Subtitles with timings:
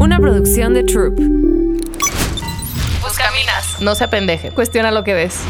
[0.00, 1.14] Una producción de Troop.
[3.02, 3.82] Buscaminas.
[3.82, 4.50] No se apendeje.
[4.50, 5.44] Cuestiona lo que ves.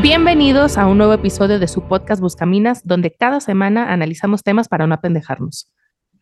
[0.00, 4.86] Bienvenidos a un nuevo episodio de su podcast Buscaminas, donde cada semana analizamos temas para
[4.86, 5.70] no apendejarnos.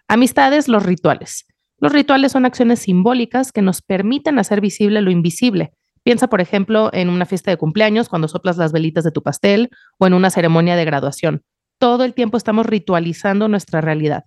[0.08, 1.46] Amistades, los rituales.
[1.78, 5.72] Los rituales son acciones simbólicas que nos permiten hacer visible lo invisible.
[6.02, 9.70] Piensa, por ejemplo, en una fiesta de cumpleaños cuando soplas las velitas de tu pastel
[9.98, 11.44] o en una ceremonia de graduación.
[11.78, 14.24] Todo el tiempo estamos ritualizando nuestra realidad.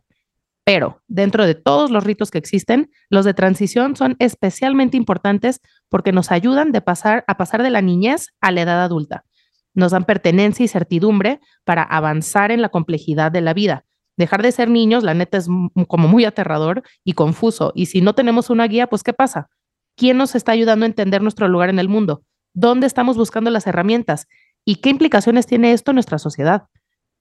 [0.69, 6.11] Pero dentro de todos los ritos que existen, los de transición son especialmente importantes porque
[6.11, 9.25] nos ayudan de pasar, a pasar de la niñez a la edad adulta.
[9.73, 13.85] Nos dan pertenencia y certidumbre para avanzar en la complejidad de la vida.
[14.15, 15.47] Dejar de ser niños, la neta, es
[15.87, 17.71] como muy aterrador y confuso.
[17.73, 19.49] Y si no tenemos una guía, pues ¿qué pasa?
[19.97, 22.21] ¿Quién nos está ayudando a entender nuestro lugar en el mundo?
[22.53, 24.27] ¿Dónde estamos buscando las herramientas?
[24.65, 26.67] ¿Y qué implicaciones tiene esto en nuestra sociedad?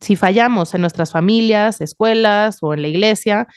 [0.00, 3.48] Si fallamos en nuestras familias, escuelas o en la iglesia,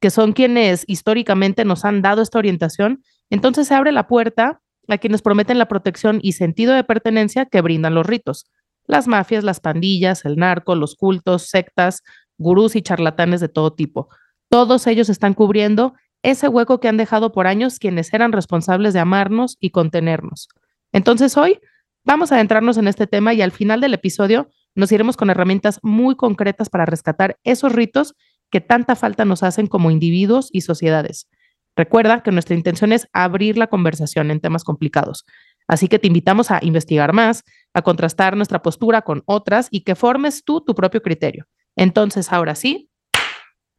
[0.00, 4.98] que son quienes históricamente nos han dado esta orientación, entonces se abre la puerta a
[4.98, 8.46] quienes prometen la protección y sentido de pertenencia que brindan los ritos.
[8.86, 12.02] Las mafias, las pandillas, el narco, los cultos, sectas,
[12.38, 14.08] gurús y charlatanes de todo tipo.
[14.48, 19.00] Todos ellos están cubriendo ese hueco que han dejado por años quienes eran responsables de
[19.00, 20.48] amarnos y contenernos.
[20.92, 21.60] Entonces hoy
[22.04, 25.80] vamos a adentrarnos en este tema y al final del episodio nos iremos con herramientas
[25.82, 28.14] muy concretas para rescatar esos ritos
[28.50, 31.28] que tanta falta nos hacen como individuos y sociedades.
[31.76, 35.24] Recuerda que nuestra intención es abrir la conversación en temas complicados.
[35.68, 39.94] Así que te invitamos a investigar más, a contrastar nuestra postura con otras y que
[39.94, 41.46] formes tú tu propio criterio.
[41.76, 42.90] Entonces, ahora sí,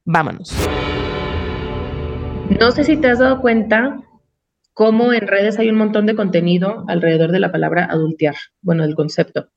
[0.05, 0.55] vámonos.
[2.59, 3.99] No sé si te has dado cuenta
[4.73, 8.95] cómo en redes hay un montón de contenido alrededor de la palabra adultear, bueno, del
[8.95, 9.49] concepto.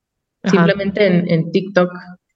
[0.45, 1.91] Simplemente en, TikTok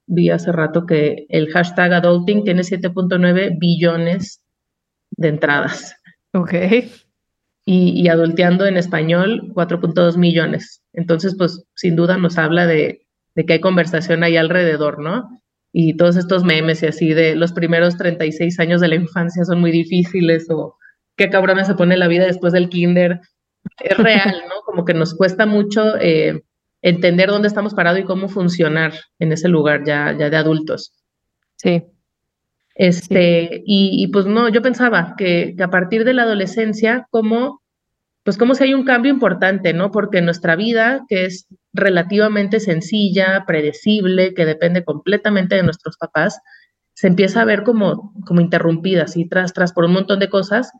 [0.06, 4.42] vi hace rato que el hashtag adulting tiene 7.9 billones
[5.12, 5.94] de entradas.
[6.32, 6.54] Ok.
[7.64, 10.82] Y, y adulteando en español, 4.2 millones.
[10.92, 15.28] Entonces, pues sin duda nos habla de, de que hay conversación ahí alrededor, ¿no?
[15.72, 19.60] Y todos estos memes y así de los primeros 36 años de la infancia son
[19.60, 20.76] muy difíciles o
[21.16, 23.20] qué cabrona se pone la vida después del kinder.
[23.78, 24.62] Es real, ¿no?
[24.64, 26.42] Como que nos cuesta mucho eh,
[26.82, 30.92] entender dónde estamos parados y cómo funcionar en ese lugar ya, ya de adultos.
[31.56, 31.84] Sí.
[32.74, 37.60] Este, Y, pues no, yo pensaba que, que, a partir de la adolescencia, como,
[38.24, 39.90] pues como si hay un cambio importante, ¿no?
[39.90, 46.40] Porque nuestra vida, que es relativamente sencilla, predecible, que depende completamente de nuestros papás,
[46.94, 50.70] se empieza a ver como, como interrumpida, así tras, tras por un montón de cosas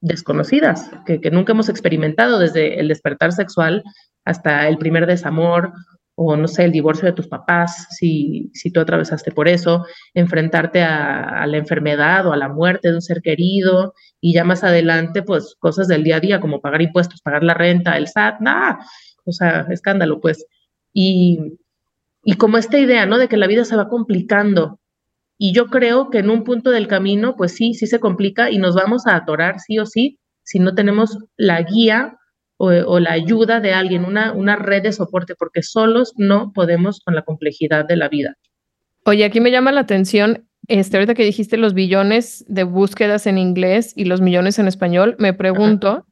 [0.00, 3.84] desconocidas, que, que nunca hemos experimentado, desde el despertar sexual
[4.30, 5.72] hasta el primer desamor
[6.22, 10.82] o no sé, el divorcio de tus papás, si, si tú atravesaste por eso, enfrentarte
[10.82, 15.22] a, la enfermedad o a la muerte de un ser querido y ya más adelante,
[15.22, 18.80] pues cosas del día a día como pagar impuestos, pagar la renta, el SAT, nada,
[19.24, 20.44] o sea, escándalo, pues.
[20.92, 21.38] Y,
[22.22, 23.16] y como esta idea, ¿no?
[23.16, 24.78] De que la vida se va complicando.
[25.38, 28.58] Y yo creo que en un punto del camino, pues sí, sí se complica y
[28.58, 32.18] nos vamos a atorar sí o sí si no tenemos la guía
[32.62, 37.14] o, la ayuda de alguien, una, una red de soporte, porque solos no podemos con
[37.14, 38.36] la complejidad de la vida.
[39.06, 43.38] Oye, aquí me llama la atención, este, ahorita que dijiste los billones de búsquedas en
[43.38, 46.06] inglés y los millones en español, me pregunto,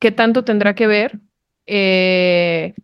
[0.00, 1.20] ¿qué tanto tendrá que ver
[1.66, 2.74] eh,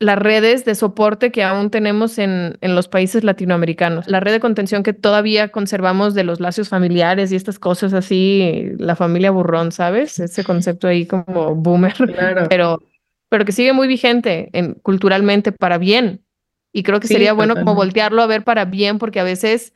[0.00, 4.40] las redes de soporte que aún tenemos en, en, los países latinoamericanos, la red de
[4.40, 9.72] contención que todavía conservamos de los lazos familiares y estas cosas así, la familia burrón,
[9.72, 10.20] ¿sabes?
[10.20, 11.94] Ese concepto ahí como boomer,
[12.48, 12.80] pero,
[13.28, 16.24] pero que sigue muy vigente en, culturalmente para bien.
[16.72, 19.72] Y creo que sería bueno como voltearlo a ver para bien, porque a veces,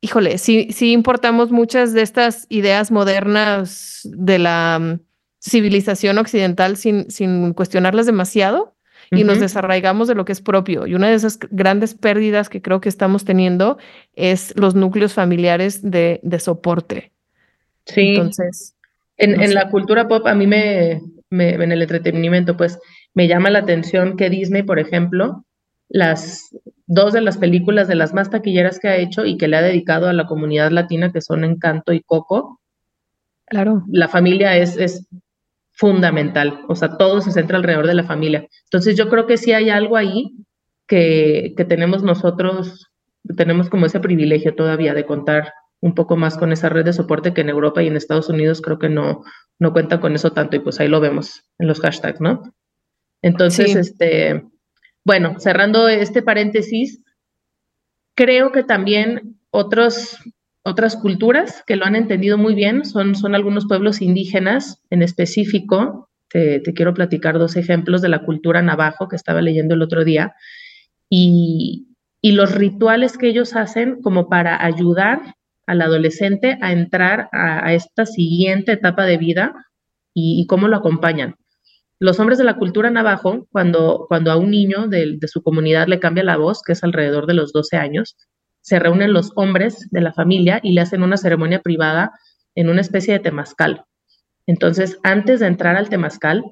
[0.00, 5.00] híjole, sí, sí importamos muchas de estas ideas modernas de la mm,
[5.40, 8.73] civilización occidental sin, sin cuestionarlas demasiado
[9.16, 10.86] y nos desarraigamos de lo que es propio.
[10.86, 13.78] Y una de esas grandes pérdidas que creo que estamos teniendo
[14.14, 17.12] es los núcleos familiares de, de soporte.
[17.86, 18.16] Sí.
[18.16, 18.74] Entonces.
[19.16, 21.00] En, en la cultura pop, a mí me,
[21.30, 22.78] me, en el entretenimiento, pues
[23.14, 25.44] me llama la atención que Disney, por ejemplo,
[25.88, 26.50] las
[26.86, 29.62] dos de las películas de las más taquilleras que ha hecho y que le ha
[29.62, 32.60] dedicado a la comunidad latina, que son Encanto y Coco.
[33.46, 33.84] Claro.
[33.88, 35.06] La familia es, es
[35.74, 38.46] fundamental, o sea, todo se centra alrededor de la familia.
[38.64, 40.32] Entonces yo creo que sí hay algo ahí
[40.86, 42.90] que, que tenemos nosotros,
[43.36, 47.34] tenemos como ese privilegio todavía de contar un poco más con esa red de soporte
[47.34, 49.22] que en Europa y en Estados Unidos creo que no,
[49.58, 52.54] no cuenta con eso tanto y pues ahí lo vemos en los hashtags, ¿no?
[53.20, 54.44] Entonces, este,
[55.04, 57.02] bueno, cerrando este paréntesis,
[58.14, 60.18] creo que también otros
[60.64, 66.08] otras culturas que lo han entendido muy bien, son, son algunos pueblos indígenas en específico.
[66.30, 70.34] Te, quiero platicar dos ejemplos de la cultura navajo que estaba leyendo el otro día
[71.08, 77.72] y, y los rituales que ellos hacen como para ayudar al adolescente a entrar a,
[77.74, 79.54] esta siguiente etapa de vida
[80.12, 81.36] y, cómo lo acompañan.
[82.00, 85.88] Los hombres de la cultura navajo, cuando, cuando a un niño de, de su comunidad
[85.88, 88.16] le cambia la voz, que es alrededor de los 12 años,
[88.64, 92.12] se reúnen los hombres de la familia y le hacen una ceremonia privada
[92.54, 93.84] en una especie de temazcal.
[94.46, 96.42] Entonces, antes de entrar al temazcal,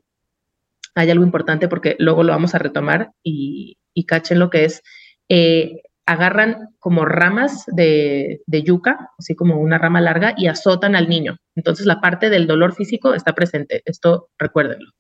[0.95, 4.83] hay algo importante porque luego lo vamos a retomar y, y cachen lo que es,
[5.31, 11.09] eh, agarran como ramas de, de, yuca, así como una rama larga, y azotan al
[11.09, 11.39] niño.
[11.57, 14.91] Entonces la parte del dolor físico está presente, esto recuérdenlo.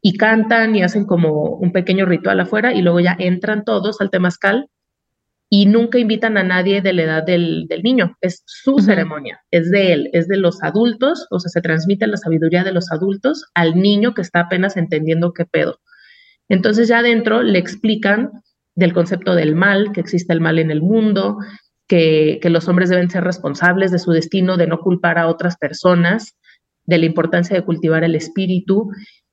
[0.00, 4.10] Y cantan y hacen como un pequeño ritual afuera y luego ya entran todos al
[4.10, 4.68] temazcal
[5.54, 8.16] y nunca invitan a nadie de la edad del, del niño.
[8.22, 8.84] Es su uh -huh.
[8.86, 12.72] ceremonia, es de él, es de los adultos, o sea, se transmite la sabiduría de
[12.72, 15.78] los adultos al niño que está apenas entendiendo qué pedo.
[16.48, 18.30] Entonces ya adentro le explican
[18.74, 21.36] del concepto del mal, que existe el mal en el mundo,
[21.86, 25.58] que, que los hombres deben ser responsables de su destino, de no culpar a otras
[25.58, 26.34] personas,
[26.86, 28.90] de la importancia de cultivar el espíritu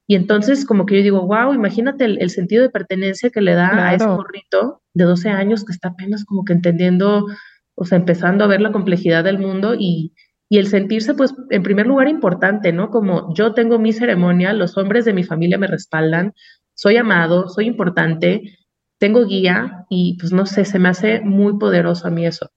[0.10, 3.54] y entonces como que yo digo, wow, imagínate el, el sentido de pertenencia que le
[3.54, 3.88] da claro.
[3.88, 7.28] a ese morrito de 12 años que está apenas como que entendiendo,
[7.76, 10.16] o sea, empezando a ver la complejidad del mundo y,
[10.50, 12.90] y el sentirse, pues, en primer lugar, importante, ¿no?
[12.90, 16.34] Como yo tengo mi ceremonia, los hombres de mi familia me respaldan,
[16.74, 18.58] soy amado, soy importante,
[18.98, 22.50] tengo guía y pues no sé, se me hace muy poderoso a mí eso.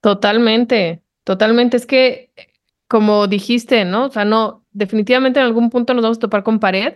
[0.00, 1.76] Totalmente, totalmente.
[1.76, 2.30] Es que,
[2.94, 4.04] como dijiste, ¿no?
[4.04, 6.94] O sea, no, definitivamente en algún punto nos vamos a topar con pared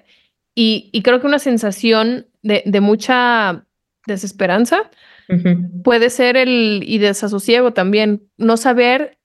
[0.54, 3.66] y, y creo que una sensación de, de mucha
[4.06, 4.92] desesperanza
[5.28, 5.82] uh -huh.
[5.82, 9.18] puede ser el y desasosiego también, no saber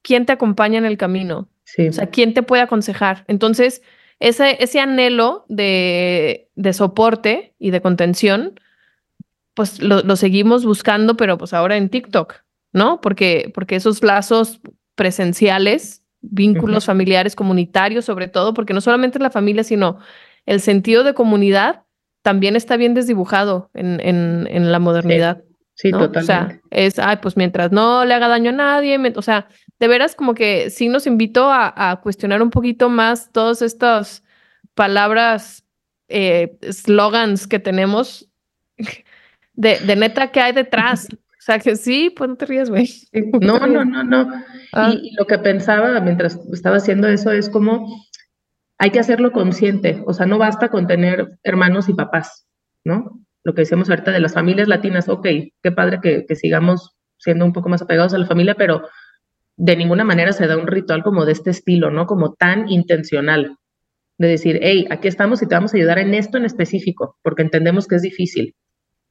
[0.00, 1.88] quién te acompaña en el camino, sí.
[1.88, 3.26] o sea, quién te puede aconsejar.
[3.28, 3.82] Entonces,
[4.18, 8.58] ese, ese anhelo de, de soporte y de contención,
[9.52, 12.36] pues lo, lo, seguimos buscando, pero pues ahora en TikTok,
[12.72, 13.02] ¿no?
[13.02, 14.62] Porque, porque esos lazos
[14.94, 16.92] presenciales vínculos uh -huh.
[16.92, 19.98] familiares, comunitarios, sobre todo, porque no solamente la familia, sino
[20.46, 21.82] el sentido de comunidad
[22.22, 25.42] también está bien desdibujado en, en, en la modernidad.
[25.74, 25.98] Sí, sí ¿no?
[25.98, 26.20] totalmente.
[26.20, 29.48] O sea, es, ay, pues mientras no le haga daño a nadie, me, o sea,
[29.78, 34.24] de veras como que sí nos invito a, a cuestionar un poquito más todas estas
[34.74, 35.64] palabras,
[36.08, 38.28] eh, slogans que tenemos
[39.54, 41.08] de, de neta que hay detrás.
[41.38, 42.90] O sea, que sí, pues no te rías, güey.
[43.40, 44.28] No, no, no, no.
[44.72, 44.92] Ah.
[44.92, 47.86] Y, y, lo que pensaba mientras estaba haciendo eso es como
[48.78, 50.02] hay que hacerlo consciente.
[50.06, 52.46] O sea, no basta con tener hermanos y papás,
[52.84, 53.20] ¿no?
[53.44, 55.26] Lo que decíamos ahorita de las familias latinas, ok,
[55.62, 58.82] qué padre que, que sigamos siendo un poco más apegados a la familia, pero
[59.56, 62.06] de ninguna manera se da un ritual como de este estilo, ¿no?
[62.06, 63.56] Como tan intencional.
[64.18, 67.42] De decir, hey, aquí estamos y te vamos a ayudar en esto en específico, porque
[67.42, 68.54] entendemos que es difícil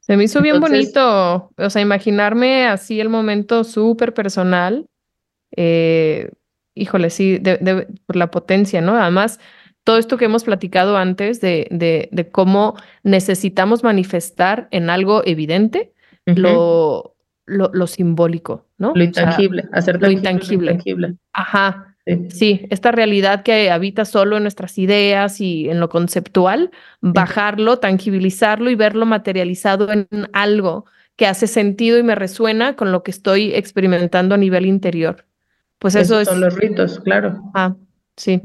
[0.06, 4.86] se me hizo bien bonito, o sea, imaginarme así el momento súper personal.
[5.56, 6.30] Eh,
[6.76, 8.98] híjole, sí, de, de, por la potencia, ¿no?
[8.98, 9.40] Además,
[9.84, 15.94] todo esto que hemos platicado antes de, de, de cómo necesitamos manifestar en algo evidente
[16.26, 16.38] uh -huh.
[16.38, 17.16] lo,
[17.46, 18.94] lo, lo, simbólico, ¿no?
[18.96, 20.66] Lo intangible, o sea, hacer lo intangible.
[20.66, 21.16] lo intangible.
[21.34, 21.96] Ajá.
[22.06, 22.28] Sí.
[22.30, 22.68] sí.
[22.70, 26.70] esta realidad que habita solo en nuestras ideas y en lo conceptual,
[27.02, 30.86] bajarlo, tangibilizarlo y verlo materializado en algo
[31.16, 35.26] que hace sentido y me resuena con lo que estoy experimentando a nivel interior.
[35.80, 36.28] Pues eso Esos es.
[36.30, 37.42] Son los ritos, claro.
[37.54, 37.76] Ah,
[38.16, 38.42] sí.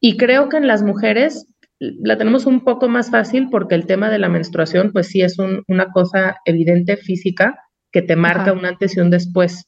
[0.00, 1.46] Y creo que en las mujeres
[1.78, 5.38] la tenemos un poco más fácil porque el tema de la menstruación, pues sí es
[5.38, 7.58] un, una cosa evidente física
[7.90, 8.52] que te marca Ajá.
[8.52, 9.66] un antes y un después.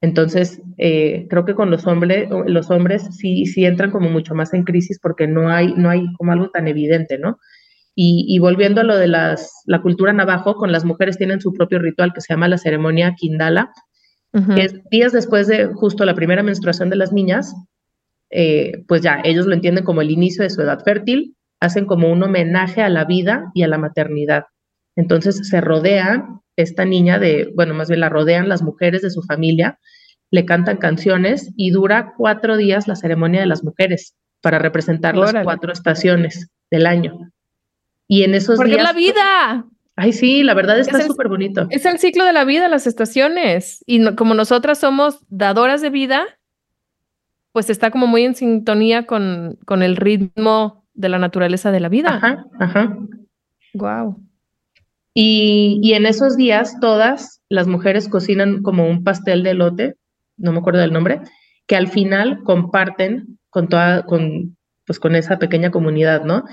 [0.00, 4.52] Entonces, eh, creo que con los hombres, los hombres sí, sí entran como mucho más
[4.52, 7.38] en crisis porque no hay, no hay como algo tan evidente, ¿no?
[7.94, 11.52] Y, y volviendo a lo de las, la cultura navajo, con las mujeres tienen su
[11.52, 13.72] propio ritual que se llama la ceremonia Kindala,
[14.36, 14.58] uh -huh.
[14.58, 17.54] es días después de justo la primera menstruación de las niñas,
[18.30, 22.10] eh, pues ya ellos lo entienden como el inicio de su edad fértil, hacen como
[22.10, 24.44] un homenaje a la vida y a la maternidad.
[24.96, 29.22] Entonces se rodean esta niña de, bueno, más bien la rodean las mujeres de su
[29.22, 29.78] familia,
[30.30, 35.32] le cantan canciones y dura cuatro días la ceremonia de las mujeres para representar Órale.
[35.38, 37.30] las cuatro estaciones del año.
[38.08, 38.84] Y en esos Porque días...
[38.84, 39.66] la vida!
[39.96, 41.66] Ay, sí, la verdad está súper bonito.
[41.70, 43.82] Es el ciclo de la vida, las estaciones.
[43.86, 46.24] Y no, como nosotras somos dadoras de vida,
[47.52, 51.88] pues está como muy en sintonía con, con el ritmo de la naturaleza de la
[51.88, 52.16] vida.
[52.16, 52.98] Ajá, ajá.
[53.72, 54.22] Wow.
[55.14, 59.96] Y, y, en esos días todas las mujeres cocinan como un pastel de lote
[60.36, 61.20] no me acuerdo del nombre,
[61.66, 66.44] que al final comparten con toda, con, pues con esa pequeña comunidad, ¿no?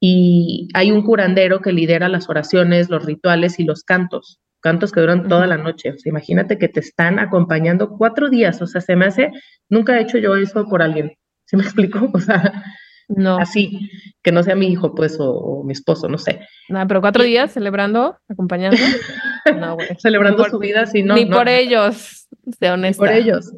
[0.00, 5.00] Y hay un curandero que lidera las oraciones, los rituales y los cantos, cantos que
[5.00, 5.90] duran toda la noche.
[5.90, 9.30] O sea, imagínate que te están acompañando cuatro días, o sea, se me hace,
[9.68, 11.12] nunca he hecho yo eso por alguien,
[11.44, 12.10] ¿se me explico?
[12.12, 12.64] O sea,
[13.08, 13.36] no.
[13.36, 13.90] así,
[14.22, 16.40] que no sea mi hijo, pues, o, mi esposo, no sé.
[16.68, 18.78] No, pero cuatro días celebrando, acompañando.
[19.58, 19.88] No, güey.
[19.98, 21.14] Celebrando su vida, sí, no.
[21.14, 22.28] Ni por ellos,
[22.60, 23.04] de honesta.
[23.04, 23.50] Ni por ellos.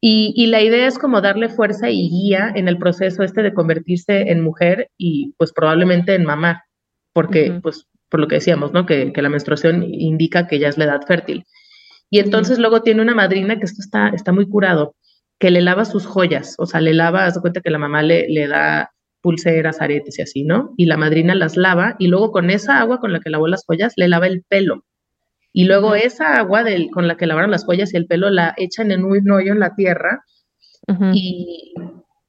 [0.00, 4.30] Y, la idea es como darle fuerza y guía en el proceso este de convertirse
[4.30, 6.64] en mujer y pues probablemente en mamá,
[7.12, 8.86] porque pues por lo que decíamos, ¿no?
[8.86, 11.44] Que, la menstruación indica que ya es la edad fértil.
[12.10, 14.94] Y entonces luego tiene una madrina que esto está, está muy curado,
[15.40, 18.28] que le lava sus joyas, o sea, le lava, haz cuenta que la mamá le,
[18.28, 20.72] le da pulseras, aretes y así, ¿no?
[20.76, 23.64] Y la madrina las lava y luego con esa agua con la que lavó las
[23.66, 24.84] joyas le lava el pelo.
[25.58, 28.52] Y luego esa agua del, con la que lavaron las joyas y el pelo la
[28.58, 30.22] echan en un hoyo en la tierra
[31.14, 31.72] y,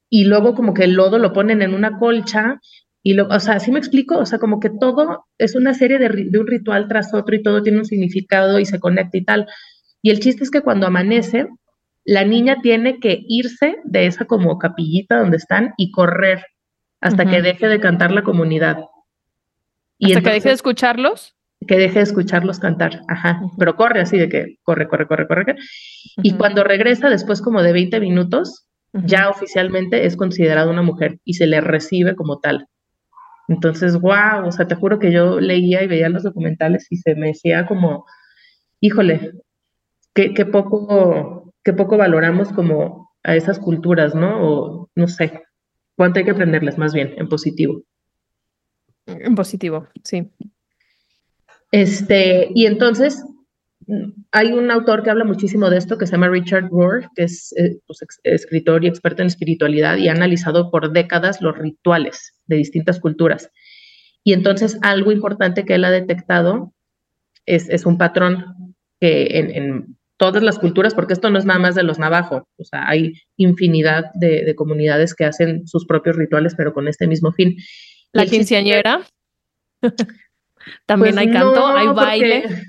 [0.08, 2.58] y, luego como que el lodo lo ponen en una colcha
[3.02, 5.98] y lo, o sea, así me explico, o sea, como que todo es una serie
[5.98, 9.24] de, de un ritual tras otro y todo tiene un significado y se conecta y
[9.26, 9.46] tal.
[10.00, 11.48] Y el chiste es que cuando amanece,
[12.06, 16.46] la niña tiene que irse de esa como capillita donde están y correr
[17.02, 18.78] hasta que deje de cantar la comunidad.
[19.98, 21.37] Y ¿Hasta que deje de escucharlos?
[21.66, 25.56] Que deje de escucharlos cantar, ajá, pero corre así de que corre, corre, corre, corre.
[26.22, 31.34] Y cuando regresa, después como de 20 minutos, ya oficialmente es considerada una mujer y
[31.34, 32.68] se le recibe como tal.
[33.48, 37.14] Entonces, wow, o sea, te juro que yo leía y veía los documentales y se
[37.14, 38.04] me decía como,
[38.80, 39.32] híjole,
[40.14, 44.42] qué, qué poco, qué poco valoramos como a esas culturas, ¿no?
[44.42, 45.42] O no sé,
[45.96, 47.82] cuánto hay que aprenderles más bien, en positivo.
[49.06, 50.30] En positivo, sí.
[51.70, 53.24] Este, y entonces
[54.32, 57.54] hay un autor que habla muchísimo de esto que se llama Richard Rohr, que es
[57.56, 62.56] eh, pues, escritor y experto en espiritualidad y ha analizado por décadas los rituales de
[62.56, 63.50] distintas culturas.
[64.24, 66.74] Y entonces algo importante que él ha detectado
[67.46, 71.76] es, es un patrón que en, todas las culturas, porque esto no es nada más
[71.76, 76.74] de los navajo, o sea, hay infinidad de, comunidades que hacen sus propios rituales, pero
[76.74, 77.56] con este mismo fin.
[78.12, 79.06] La quinceañera.
[80.86, 82.44] También pues hay canto, hay baile.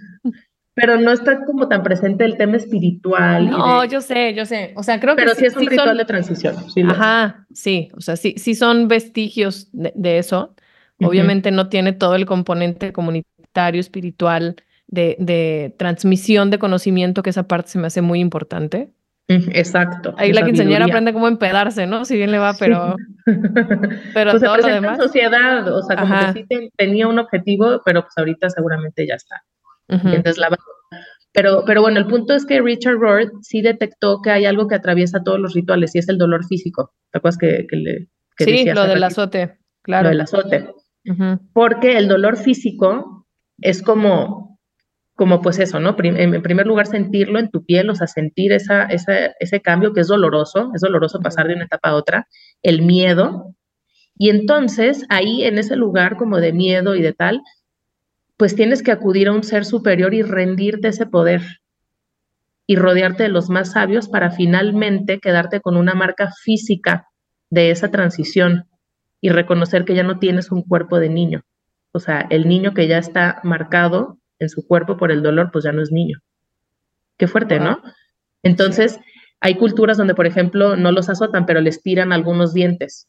[0.80, 3.50] pero no está como tan presente el tema espiritual.
[3.50, 4.74] No, yo sé, yo sé.
[4.76, 5.24] O sea, creo que.
[5.24, 6.56] Pero sí, es un ritual de transición.
[6.88, 7.90] Ajá, sí.
[7.96, 10.56] O sea, sí, sí son vestigios de, eso.
[11.02, 14.56] Obviamente no tiene todo el componente comunitario, espiritual,
[14.88, 18.90] de, de, transmisión de conocimiento, que esa parte se me hace muy importante.
[19.30, 20.16] Exacto.
[20.18, 22.04] Ahí la quinceañera aprende cómo empedarse, ¿no?
[22.04, 22.96] Si bien le va, pero.
[24.16, 24.98] Pero pues todo lo demás.
[24.98, 29.14] En sociedad, o sea, como que sí tenía un objetivo, pero pues ahorita seguramente ya
[29.14, 29.44] está.
[29.88, 30.50] Entonces la
[31.32, 34.74] pero, pero bueno, el punto es que Richard Rohr sí detectó que hay algo que
[34.74, 36.92] atraviesa todos los rituales y es el dolor físico.
[37.12, 40.06] ¿Te acuerdas que, que le que Sí, lo del azote, claro.
[40.06, 40.74] Lo del azote.
[41.54, 43.28] Porque el dolor físico
[43.62, 44.49] es como
[45.20, 45.98] como pues eso, ¿no?
[46.02, 50.08] en primer lugar, sentirlo en tu piel, o sea, sentir esa, ese cambio que es
[50.08, 52.30] doloroso, es doloroso pasar de una etapa a otra,
[52.62, 53.54] el miedo.
[54.18, 57.42] Y entonces, ahí en ese lugar como de miedo y de tal,
[58.38, 61.42] pues tienes que acudir a un ser superior y rendirte ese poder
[62.66, 67.10] y rodearte de los más sabios para finalmente quedarte con una marca física
[67.50, 68.70] de esa transición
[69.20, 71.42] y reconocer que ya no tienes un cuerpo de niño.
[71.92, 75.66] O sea, el niño que ya está marcado en su cuerpo por el dolor, pues
[75.66, 76.20] ya no es niño.
[77.18, 77.82] Qué fuerte, ¿no?
[78.44, 79.00] Entonces,
[79.42, 83.08] hay culturas donde, por ejemplo, no los azotan, pero les tiran algunos dientes.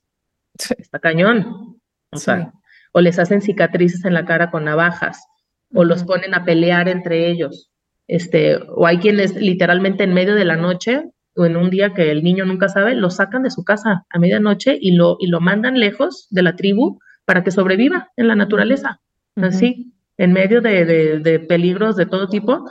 [0.79, 1.81] Está cañón.
[2.13, 2.53] O sea,
[2.93, 5.25] o les hacen cicatrices en la cara con navajas,
[5.73, 7.71] o los ponen a pelear entre ellos.
[8.09, 11.05] Este, o hay quienes literalmente en medio de la noche
[11.37, 14.19] o en un día que el niño nunca sabe, lo sacan de su casa a
[14.19, 18.35] medianoche y lo, y lo mandan lejos de la tribu para que sobreviva en la
[18.35, 19.01] naturaleza.
[19.37, 22.71] Así en medio de, peligros de todo tipo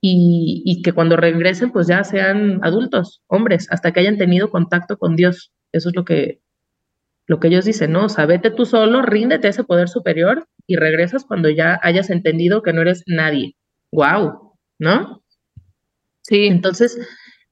[0.00, 5.16] y, que cuando regresen pues ya sean adultos, hombres, hasta que hayan tenido contacto con
[5.16, 5.52] Dios.
[5.72, 6.40] Eso es lo que,
[7.26, 8.04] lo que ellos dicen, ¿no?
[8.04, 12.08] O sea, vete tú solo, ríndete a ese poder superior y regresas cuando ya hayas
[12.08, 13.56] entendido que no eres nadie.
[13.90, 14.52] ¡Wow!
[14.78, 15.24] ¿No?
[16.22, 16.46] Sí.
[16.46, 17.00] Entonces,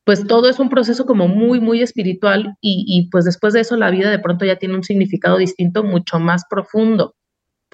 [0.04, 3.76] pues todo es un proceso como muy, muy espiritual y, y pues después de eso
[3.76, 7.16] la vida de pronto ya tiene un significado distinto, mucho más profundo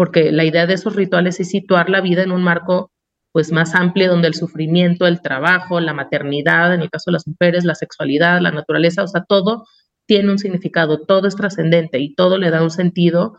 [0.00, 2.90] porque la idea de esos rituales es situar la vida en un marco
[3.32, 7.28] pues más amplio donde el sufrimiento, el trabajo, la maternidad, en el caso de las
[7.28, 9.66] mujeres, la sexualidad, la naturaleza, o sea, todo
[10.06, 13.36] tiene un significado, todo es trascendente y todo le da un sentido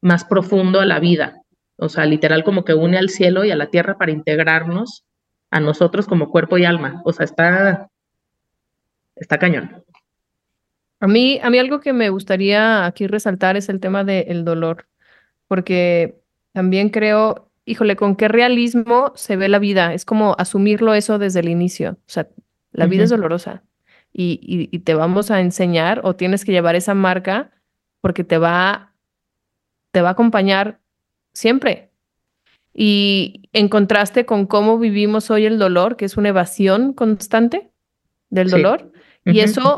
[0.00, 1.42] más profundo a la vida.
[1.76, 5.04] O sea, literal como que une al cielo y a la tierra para integrarnos
[5.50, 7.02] a nosotros como cuerpo y alma.
[7.04, 7.90] O sea, está,
[9.14, 9.84] está cañón.
[11.00, 14.86] A mí, a mí algo que me gustaría aquí resaltar es el tema del dolor,
[15.48, 16.20] porque
[16.52, 19.94] también creo, híjole, con qué realismo se ve la vida.
[19.94, 21.92] Es como asumirlo eso desde el inicio.
[21.92, 22.28] O sea,
[22.72, 23.64] la vida es dolorosa
[24.12, 27.50] y, y, te vamos a enseñar o tienes que llevar esa marca
[28.00, 28.94] porque te va,
[29.90, 30.80] te va a acompañar
[31.32, 31.90] siempre.
[32.74, 37.70] Y en contraste con cómo vivimos hoy el dolor, que es una evasión constante
[38.30, 38.92] del dolor,
[39.24, 39.76] y eso,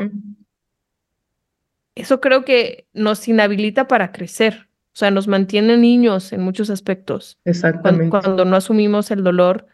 [1.95, 4.67] eso creo que nos inhabilita para crecer.
[4.93, 7.37] O sea, nos mantiene niños en muchos aspectos.
[7.45, 8.09] Exactamente.
[8.09, 9.67] Cuando, no asumimos el dolor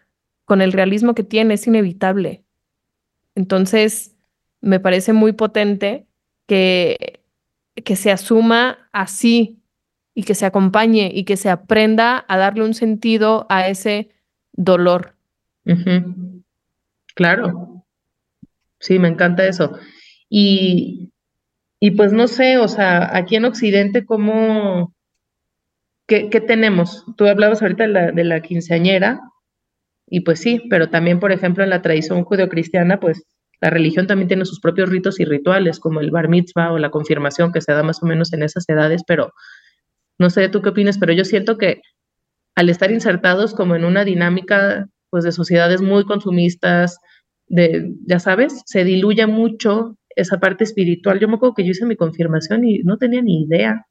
[0.45, 2.43] con el realismo que tiene, es inevitable.
[3.35, 4.15] Entonces,
[4.61, 6.05] me parece muy potente
[6.45, 7.19] que,
[7.83, 9.59] que se asuma así
[10.13, 14.09] y que se acompañe y que se aprenda a darle un sentido a ese
[14.53, 15.15] dolor.
[17.15, 17.85] Claro.
[18.79, 19.77] Sí, me encanta eso.
[20.29, 21.11] Y,
[21.79, 24.93] y pues no sé, o sea, aquí en Occidente, ¿cómo,
[26.07, 27.05] ¿Qué, tenemos?
[27.17, 29.19] Tú hablabas ahorita de la, de la quinceañera,
[30.07, 33.23] y pues sí, pero también, por ejemplo, en la tradición judeocristiana, pues
[33.59, 36.91] la religión también tiene sus propios ritos y rituales, como el bar mitzvah o la
[36.91, 39.33] confirmación, que se da más o menos en esas edades, pero
[40.17, 41.81] no sé tú qué opinas, pero yo siento que
[42.55, 46.99] al estar insertados como en una dinámica pues de sociedades muy consumistas,
[47.47, 51.19] de, ya sabes, se diluye mucho esa parte espiritual.
[51.19, 53.85] Yo me acuerdo que yo hice mi confirmación y no tenía ni idea.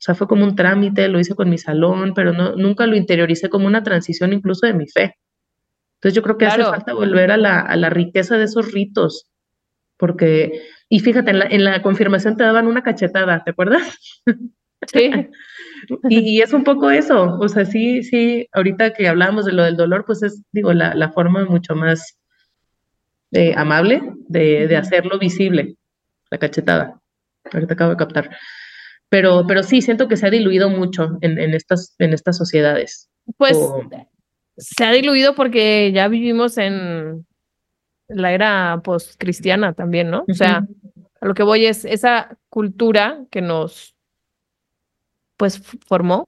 [0.00, 2.96] O sea, fue como un trámite, lo hice con mi salón, pero no, nunca lo
[2.96, 5.16] interioricé como una transición incluso de mi fe.
[5.96, 9.30] Entonces yo creo que hace falta volver a la, a la, riqueza de esos ritos,
[9.98, 13.98] porque, y fíjate, en la, en la confirmación te daban una cachetada, ¿te acuerdas?
[14.90, 15.10] Sí.
[16.08, 19.76] y, es un poco eso, o sea, sí, sí, ahorita que hablábamos de lo del
[19.76, 22.18] dolor, pues es, digo, la, la forma mucho más
[23.32, 25.76] eh, amable de, de hacerlo visible,
[26.30, 26.98] la cachetada.
[27.52, 28.30] Ahorita acabo de captar.
[29.10, 33.10] Pero, pero sí, siento que se ha diluido mucho en, en estas, en estas sociedades.
[33.36, 33.58] Pues
[34.56, 37.26] se ha diluido porque ya vivimos en
[38.08, 40.24] la era post-cristiana también, ¿no?
[40.28, 40.66] O sea,
[41.20, 43.96] a lo que voy es esa cultura que nos,
[45.36, 46.24] pues, formó,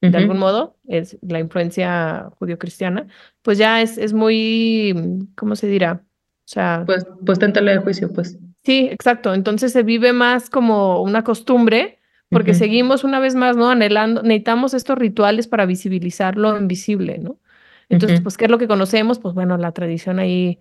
[0.00, 3.06] de algún modo, es la influencia judío-cristiana,
[3.42, 4.94] pues ya es, es muy,
[5.36, 6.02] ¿cómo se dirá?
[6.02, 6.84] O sea...
[6.86, 8.38] Pues, pues tentale de juicio, pues.
[8.64, 9.34] Sí, exacto.
[9.34, 11.99] Entonces se vive más como una costumbre
[12.30, 13.70] porque seguimos una vez más, ¿no?
[13.70, 17.38] Anhelando, necesitamos estos rituales para visibilizar lo invisible, ¿no?
[17.88, 19.18] Entonces, pues, ¿qué es lo que conocemos?
[19.18, 20.60] Pues bueno, la tradición ahí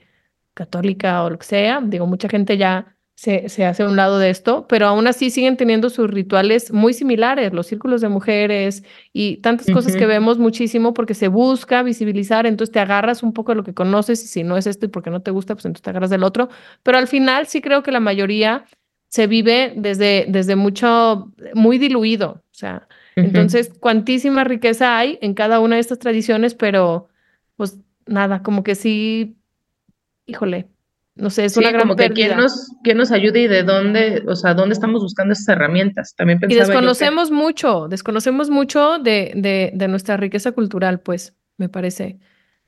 [0.55, 1.81] católica o lo que sea.
[1.83, 5.29] Digo, mucha gente ya se, se hace a un lado de esto, pero aún así
[5.29, 10.39] siguen teniendo sus rituales muy similares, los círculos de mujeres y tantas cosas que vemos
[10.39, 14.27] muchísimo porque se busca visibilizar, entonces te agarras un poco de lo que conoces y
[14.27, 16.47] si no es esto y porque no te gusta, pues entonces te agarras del otro,
[16.81, 18.65] pero al final sí creo que la mayoría
[19.09, 22.43] se vive desde, desde mucho, muy diluido.
[22.51, 27.09] O sea, entonces, cuantísima riqueza hay en cada una de estas tradiciones, pero
[27.57, 29.35] pues nada, como que sí,
[30.25, 30.69] híjole,
[31.15, 34.23] no sé, es una gran como que ¿quién nos, quién nos ayude y de dónde,
[34.25, 36.15] o sea, dónde estamos buscando esas herramientas.
[36.15, 41.67] También pensaba Y desconocemos mucho, desconocemos mucho de, de, de nuestra riqueza cultural, pues, me
[41.67, 42.19] parece.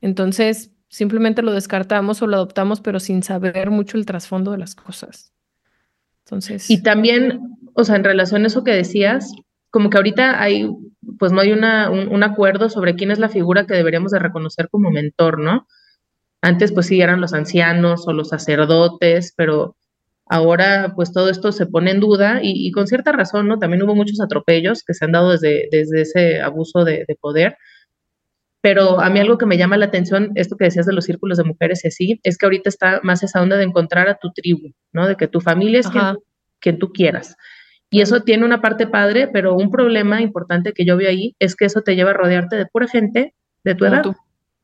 [0.01, 4.75] Entonces, simplemente lo descartamos o lo adoptamos, pero sin saber mucho el trasfondo de las
[4.75, 5.30] cosas.
[6.67, 9.33] Y también, o sea, en relación a eso que decías,
[9.69, 10.69] como que ahorita hay,
[11.17, 14.69] pues no hay una, un, acuerdo sobre quién es la figura que deberíamos de reconocer
[14.69, 15.67] como mentor, ¿no?
[16.41, 19.75] Antes, pues sí, eran los ancianos o los sacerdotes, pero
[20.25, 23.59] ahora, pues todo esto se pone en duda y, con cierta razón, ¿no?
[23.59, 27.57] También hubo muchos atropellos que se han dado desde, desde ese abuso de, poder.
[28.61, 31.37] Pero a mí algo que me llama la atención, esto que decías de los círculos
[31.39, 34.31] de mujeres y así, es que ahorita está más esa onda de encontrar a tu
[34.31, 35.07] tribu, ¿no?
[35.07, 35.89] De que tu familia es
[36.59, 37.35] quien, tú quieras.
[37.89, 41.55] Y eso tiene una parte padre, pero un problema importante que yo veo ahí es
[41.55, 44.03] que eso te lleva a rodearte de pura gente de tu edad,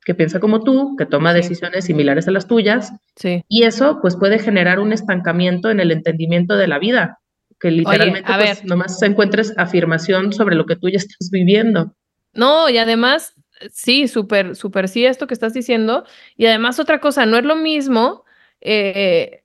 [0.05, 2.93] que piensa como tú, que toma decisiones similares a las tuyas.
[3.15, 3.43] Sí.
[3.49, 7.19] Y eso pues puede generar un estancamiento en el entendimiento de la vida,
[7.59, 11.95] que literalmente pues, nomás encuentres afirmación sobre lo que tú ya estás viviendo.
[12.33, 13.33] No, y además
[13.71, 16.05] Sí, súper, súper sí esto que estás diciendo.
[16.35, 18.25] Y además otra cosa, no es lo mismo,
[18.61, 19.43] eh,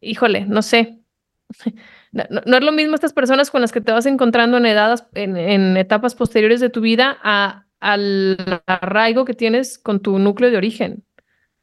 [0.00, 1.00] híjole, no sé.
[2.14, 5.76] No, es lo mismo estas personas con las que te vas encontrando en, edades, en,
[5.76, 11.02] etapas posteriores de tu vida a, al arraigo que tienes con tu núcleo de origen,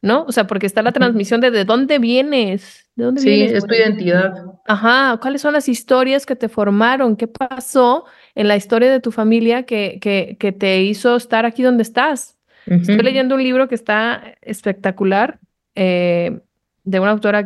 [0.02, 0.24] ¿no?
[0.24, 3.52] O sea, porque está la transmisión de de dónde vienes, de dónde sí, vienes.
[3.54, 4.34] es tu identidad.
[4.66, 7.16] Ajá, ¿cuáles son las historias que te formaron?
[7.16, 11.62] ¿Qué pasó en la historia de tu familia que, que, que te hizo estar aquí
[11.62, 12.38] donde estás.
[12.66, 15.40] Estoy leyendo un libro que está espectacular
[15.74, 16.40] eh,
[16.84, 17.44] de una autora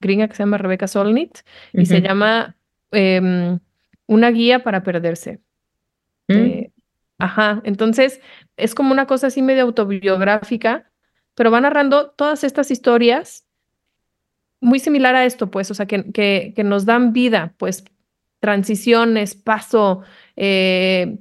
[0.00, 1.38] gringa que se llama Rebecca Solnit
[1.72, 2.56] y se llama
[2.90, 3.58] em,
[4.06, 5.40] Una guía para perderse.
[6.28, 6.70] Eh,
[7.18, 8.20] ajá, entonces
[8.56, 10.90] es como una cosa así medio autobiográfica,
[11.34, 13.46] pero va narrando todas estas historias
[14.60, 17.84] muy similar a esto, pues, o sea, que, que, que nos dan vida, pues,
[18.44, 20.02] transiciones, paso,
[20.36, 21.16] eh,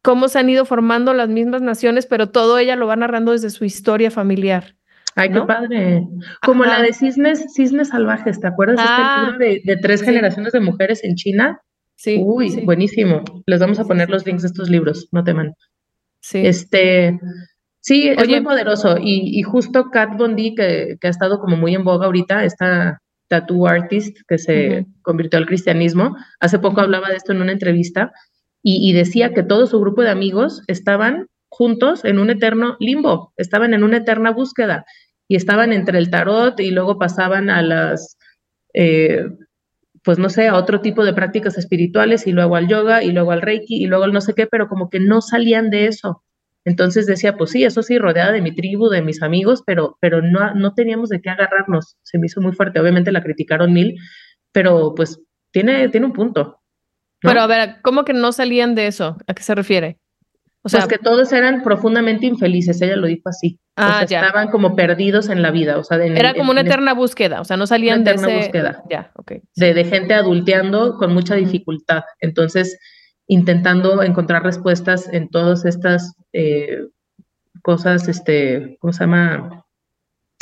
[0.00, 3.50] cómo se han ido formando las mismas naciones, pero todo ella lo va narrando desde
[3.50, 4.76] su historia familiar.
[5.16, 6.06] Ay, qué padre.
[6.46, 9.98] Como la de cisnes, cisnes salvajes, ¿te acuerdas de Ah, este libro de, de tres
[10.00, 10.06] sí.
[10.06, 11.60] generaciones de mujeres en China?
[11.96, 13.24] Sí, Uy, sí, buenísimo.
[13.46, 15.52] Les vamos a poner los links de estos libros, no teman.
[16.20, 16.46] sí.
[16.46, 17.18] Este,
[17.80, 18.36] sí, es Oye.
[18.36, 18.98] muy poderoso.
[19.00, 20.10] Y, y justo Kat
[20.56, 25.38] que, que ha estado como muy en boga ahorita, esta tattoo artist que se convirtió
[25.38, 28.12] al cristianismo, hace poco hablaba de esto en una entrevista
[28.62, 33.32] y, y decía que todo su grupo de amigos estaban juntos en un eterno limbo,
[33.36, 34.84] estaban en una eterna búsqueda
[35.28, 38.16] y estaban entre el tarot y luego pasaban a las,
[38.74, 39.24] eh,
[40.02, 43.32] pues no sé, a otro tipo de prácticas espirituales y luego al yoga y luego
[43.32, 46.22] al reiki y luego al no sé qué, pero como que no salían de eso.
[46.68, 50.20] Entonces decía, pues sí, eso sí, rodeada de mi tribu, de mis amigos, pero, pero
[50.20, 51.96] no, no teníamos de qué agarrarnos.
[52.02, 52.78] Se me hizo muy fuerte.
[52.78, 53.96] Obviamente la criticaron mil,
[54.52, 55.18] pero pues
[55.50, 56.60] tiene, tiene un punto.
[57.22, 57.30] ¿no?
[57.30, 59.16] Pero a ver, ¿cómo que no salían de eso?
[59.26, 59.98] ¿A qué se refiere?
[60.62, 63.58] O sea, pues que todos eran profundamente infelices, ella lo dijo así.
[63.76, 64.20] Ah, o sea, ya.
[64.26, 65.78] estaban como perdidos en la vida.
[65.78, 68.10] O sea, en- era en- como una en- eterna búsqueda, o sea, no salían de
[68.10, 68.36] eterna ese...
[68.38, 68.82] búsqueda.
[68.90, 69.32] Ya, ok.
[69.56, 72.02] de, de gente adulteando con mucha dificultad.
[72.20, 72.78] Entonces,
[73.28, 76.88] intentando encontrar respuestas en todas estas eh,
[77.62, 79.64] cosas, este, ¿cómo se llama?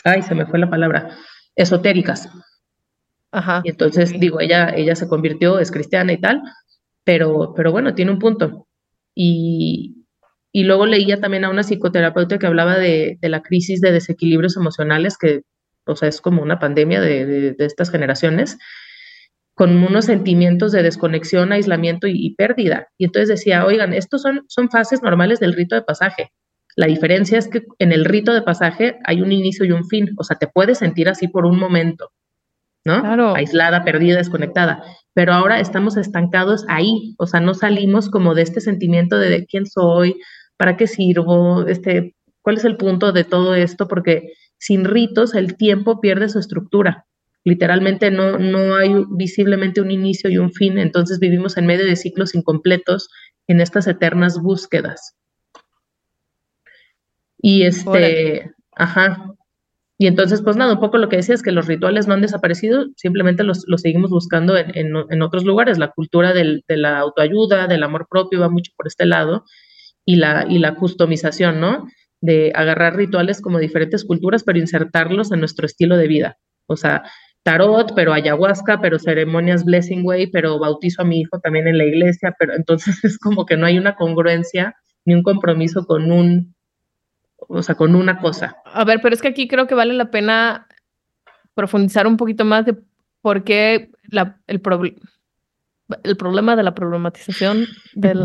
[0.04, 1.10] Ay, se me fue la palabra,
[1.56, 2.28] esotéricas.
[3.32, 3.60] Ajá.
[3.64, 6.42] Y entonces, digo, ella, ella se convirtió, es cristiana y tal,
[7.04, 8.68] pero, pero bueno, tiene un punto.
[9.14, 10.06] Y,
[10.52, 14.56] y luego leía también a una psicoterapeuta que hablaba de, de la crisis de desequilibrios
[14.56, 15.42] emocionales, que,
[15.86, 18.58] o sea, es como una pandemia de, de- de estas generaciones,
[19.56, 22.88] con unos sentimientos de desconexión, aislamiento y, y pérdida.
[22.98, 26.30] Y entonces decía, oigan, estos son, son fases normales del rito de pasaje.
[26.76, 30.10] La diferencia es que en el rito de pasaje hay un inicio y un fin,
[30.18, 32.10] o sea, te puedes sentir así por un momento,
[32.84, 33.00] ¿no?
[33.00, 33.34] Claro.
[33.34, 34.84] Aislada, perdida, desconectada.
[35.14, 39.46] Pero ahora estamos estancados ahí, o sea, no salimos como de este sentimiento de, de
[39.46, 40.16] quién soy,
[40.58, 45.56] para qué sirvo, este, cuál es el punto de todo esto, porque sin ritos el
[45.56, 47.06] tiempo pierde su estructura.
[47.46, 51.94] Literalmente no, no hay visiblemente un inicio y un fin, entonces vivimos en medio de
[51.94, 53.08] ciclos incompletos
[53.46, 55.14] en estas eternas búsquedas.
[57.38, 58.50] Y este, Órale.
[58.74, 59.32] ajá.
[59.96, 62.20] Y entonces, pues nada, un poco lo que decía es que los rituales no han
[62.20, 65.78] desaparecido, simplemente los, los seguimos buscando en, en, en otros lugares.
[65.78, 69.44] La cultura del, de la autoayuda, del amor propio va mucho por este lado
[70.04, 71.86] y la, y la customización, ¿no?
[72.20, 76.38] De agarrar rituales como diferentes culturas, pero insertarlos en nuestro estilo de vida.
[76.66, 77.04] O sea,
[77.46, 81.84] tarot, pero ayahuasca, pero ceremonias blessing way, pero bautizo a mi hijo también en la
[81.84, 86.56] iglesia, pero entonces es como que no hay una congruencia ni un compromiso con un,
[87.36, 88.56] o sea, con una cosa.
[88.64, 90.66] A ver, pero es que aquí creo que vale la pena
[91.54, 92.76] profundizar un poquito más de
[93.22, 94.96] por qué la, el, proble-
[96.02, 98.24] el problema de la problematización del,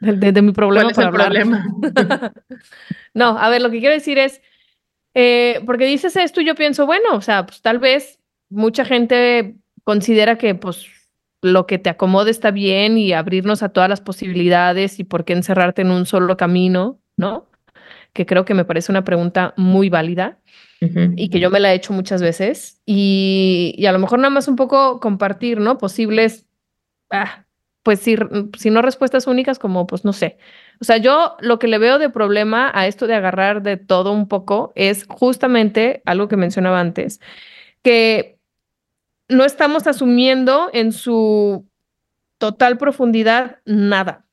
[0.00, 1.64] de, de- de mi problema ¿Cuál es el problema?
[3.14, 4.42] No, a ver, lo que quiero decir es,
[5.14, 8.18] eh, porque dices esto y yo pienso, bueno, o sea, pues tal vez
[8.52, 10.86] mucha gente considera que pues
[11.42, 15.32] lo que te acomode está bien y abrirnos a todas las posibilidades y por qué
[15.32, 17.48] encerrarte en un solo camino, ¿no?
[18.12, 20.38] Que creo que me parece una pregunta muy válida
[21.16, 24.30] y que yo me la he hecho muchas veces y, y a lo mejor nada
[24.30, 25.78] más un poco compartir, ¿no?
[25.78, 26.46] Posibles,
[27.10, 27.44] ah,
[27.84, 28.16] pues si,
[28.58, 30.38] si no respuestas únicas como, pues no sé.
[30.80, 34.12] O sea, yo lo que le veo de problema a esto de agarrar de todo
[34.12, 37.20] un poco es justamente algo que mencionaba antes,
[37.84, 38.40] que
[39.32, 41.66] no estamos asumiendo en su
[42.38, 44.26] total profundidad nada,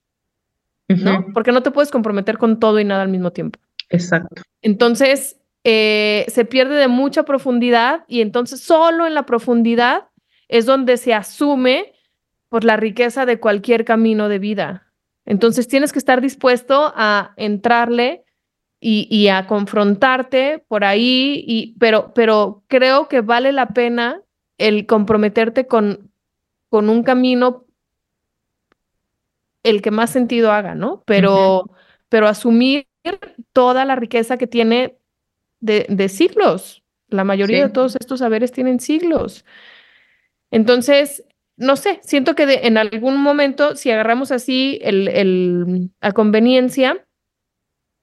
[0.87, 1.27] ¿no?
[1.33, 3.59] Porque no te puedes comprometer con todo y nada al mismo tiempo.
[3.89, 4.41] Exacto.
[4.61, 10.07] Entonces, eh, se pierde de mucha profundidad y entonces solo en la profundidad
[10.47, 11.93] es donde se asume
[12.49, 14.87] pues, la riqueza de cualquier camino de vida.
[15.25, 18.23] Entonces, tienes que estar dispuesto a entrarle
[18.79, 24.23] y, y a confrontarte por ahí, y, pero, pero creo que vale la pena
[24.59, 26.11] el comprometerte con,
[26.69, 27.65] con un camino
[29.63, 31.03] el que más sentido haga, ¿no?
[31.05, 31.69] Pero,
[32.09, 32.87] pero asumir
[33.53, 34.97] toda la riqueza que tiene
[35.59, 36.83] de, de siglos.
[37.09, 37.63] La mayoría Sí.
[37.63, 39.45] de todos estos saberes tienen siglos.
[40.51, 41.23] Entonces,
[41.57, 47.05] no sé, siento que de- en algún momento, si agarramos así el, el- a conveniencia,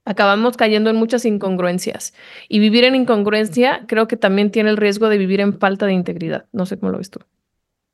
[0.07, 2.13] acabamos cayendo en muchas incongruencias.
[2.47, 5.93] Y vivir en incongruencia creo que también tiene el riesgo de vivir en falta de
[5.93, 6.45] integridad.
[6.53, 7.19] No sé cómo lo ves tú.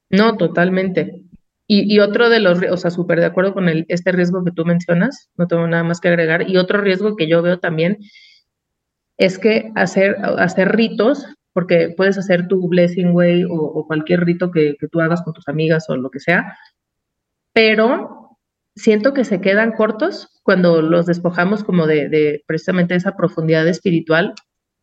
[0.09, 1.23] No, totalmente.
[1.65, 4.63] Y, otro de los, o sea, súper de acuerdo con el, este riesgo que tú
[4.63, 6.47] mencionas, no tengo nada más que agregar.
[6.47, 7.97] Y otro riesgo que yo veo también
[9.17, 14.75] es que hacer, hacer ritos, porque puedes hacer tu blessing way o, cualquier rito que,
[14.79, 16.57] que tú hagas con tus amigas o lo que sea,
[17.53, 18.22] pero
[18.75, 24.33] siento que se quedan cortos cuando los despojamos como de, precisamente esa profundidad espiritual,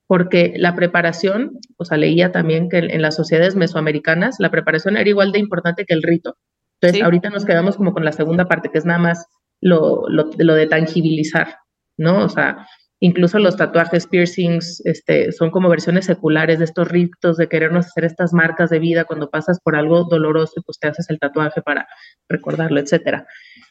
[0.07, 5.09] porque la preparación, o sea, leía también que en, las sociedades mesoamericanas la preparación era
[5.09, 6.37] igual de importante que el rito.
[6.81, 9.27] Entonces, ahorita nos quedamos como con la segunda parte, que es nada más
[9.61, 11.57] lo, lo, lo de tangibilizar,
[11.99, 12.25] ¿no?
[12.25, 12.67] O sea,
[13.01, 18.05] incluso los tatuajes, piercings, este, son como versiones seculares de estos ritos de querernos hacer
[18.05, 21.63] estas marcas de vida cuando pasas por algo doloroso y pues te haces el tatuaje
[21.63, 21.87] para
[22.29, 23.27] recordarlo, etcétera.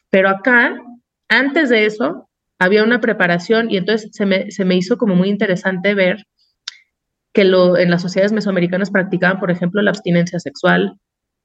[0.09, 0.75] Pero acá
[1.29, 4.25] antes de eso, había una preparación y entonces se
[4.65, 6.25] me, hizo como muy interesante ver
[7.31, 10.99] que lo, en las sociedades mesoamericanas practicaban, por ejemplo, la abstinencia sexual,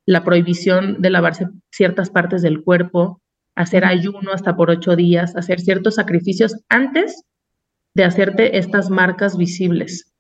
[0.07, 3.21] la prohibición de lavarse ciertas partes del cuerpo,
[3.55, 7.23] hacer ayuno hasta por ocho días, hacer ciertos sacrificios antes
[7.93, 10.13] de hacerte estas marcas visibles,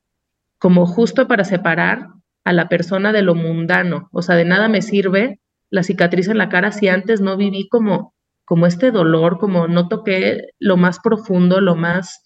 [0.59, 2.09] como justo para separar
[2.44, 4.11] a la persona de lo mundano.
[4.12, 7.68] O sea, de nada me sirve la cicatriz en la cara si antes no viví
[7.68, 12.22] como como este dolor, como no toqué lo más profundo, lo más...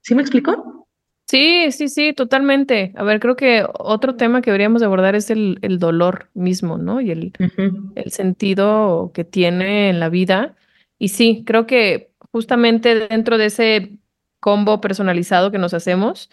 [0.00, 0.88] ¿Sí me explico?
[1.28, 2.92] Sí, sí, sí, totalmente.
[2.94, 7.00] A ver, creo que otro tema que deberíamos abordar es el, el dolor mismo, ¿no?
[7.00, 7.32] Y el,
[7.96, 10.54] el sentido que tiene en la vida.
[10.98, 13.98] Y sí, creo que justamente dentro de ese
[14.38, 16.30] combo personalizado que nos hacemos,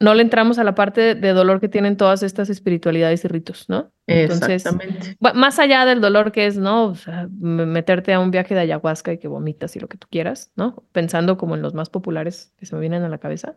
[0.00, 3.68] no le entramos a la parte de dolor que tienen todas estas espiritualidades y ritos,
[3.68, 3.90] ¿no?
[4.06, 5.16] Entonces, Exactamente.
[5.34, 6.84] más allá del dolor que es, ¿no?
[6.84, 10.06] O sea, meterte a un viaje de ayahuasca y que vomitas y lo que tú
[10.08, 10.84] quieras, ¿no?
[10.92, 13.56] Pensando como en los más populares que se me vienen a la cabeza.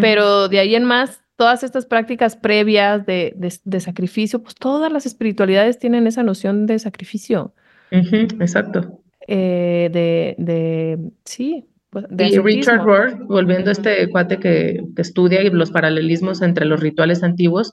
[0.00, 5.04] Pero de ahí en más, todas estas prácticas previas de, de, sacrificio, pues todas las
[5.04, 7.54] espiritualidades tienen esa noción de sacrificio.
[7.90, 9.02] Exacto.
[9.28, 15.70] Eh, de, de, sí, pues, y Richard Rohr, volviendo a este cuate que, estudia los
[15.70, 17.72] paralelismos entre los rituales antiguos,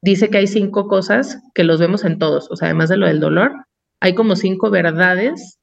[0.00, 3.08] dice que hay cinco cosas que los vemos en todos, o sea, además de lo
[3.08, 3.52] del dolor,
[3.98, 5.58] hay como cinco verdades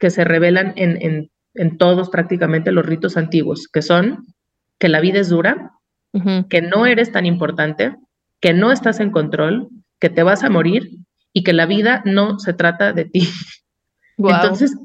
[0.00, 4.26] que se revelan en, en, todos prácticamente los ritos antiguos, que son
[4.80, 5.70] que la vida es dura,
[6.50, 7.94] que no eres tan importante,
[8.40, 9.68] que no estás en control,
[10.00, 10.90] que te vas a morir
[11.32, 13.28] y que la vida no se trata de ti.
[14.18, 14.76] Entonces,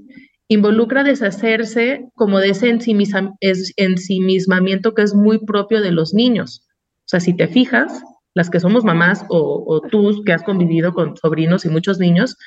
[0.48, 6.66] involucra deshacerse como de ese ensimismamiento que es muy propio de los niños.
[7.00, 11.16] O sea, si te fijas, las que somos mamás o, tú que has convivido con
[11.18, 12.38] sobrinos y muchos niños,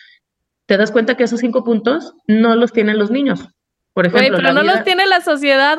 [0.66, 3.48] te das cuenta que esos cinco puntos no los tienen los niños.
[3.92, 5.78] Por ejemplo, pero no los tiene la sociedad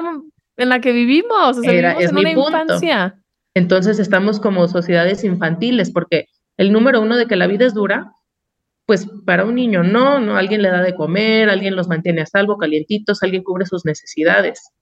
[0.57, 3.15] en la que vivimos, o sea, vivimos en una infancia.
[3.53, 6.25] Entonces estamos como sociedades infantiles, porque
[6.57, 8.13] el número uno de que la vida es dura
[8.91, 12.25] pues para un niño no, no, alguien le da de comer, alguien los mantiene a
[12.25, 14.73] salvo, calientitos, alguien cubre sus necesidades.